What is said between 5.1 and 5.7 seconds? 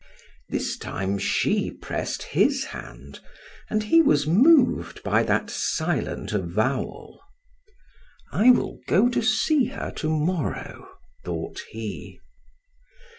that